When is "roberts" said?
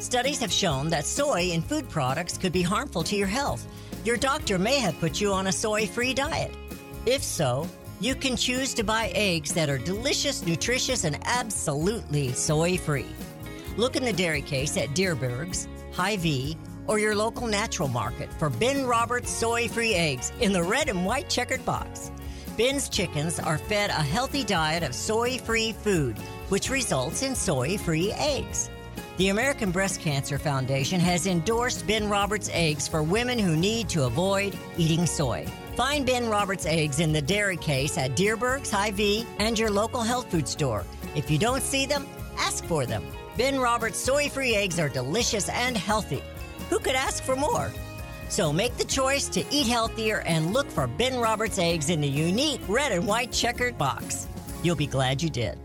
18.86-19.30, 32.08-32.48, 36.26-36.64, 43.60-43.98, 51.20-51.58